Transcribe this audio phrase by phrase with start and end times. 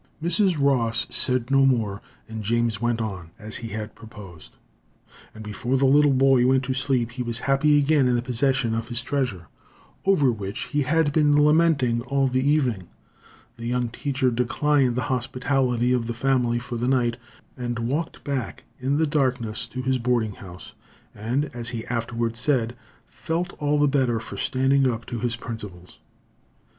[0.19, 0.59] Mrs.
[0.59, 4.55] Ross said no more, and James went on, as he had proposed;
[5.35, 8.73] and before the little boy went to sleep, he was happy again in the possession
[8.73, 9.45] of his treasure,
[10.03, 12.87] over which he had been lamenting all the evening.
[13.57, 17.17] The young teacher declined the hospitality of the family for the night,
[17.55, 20.73] and walked back in the darkness to his boarding house,
[21.13, 22.75] and, as he afterward said,
[23.05, 25.99] felt all the better for standing up to his principles.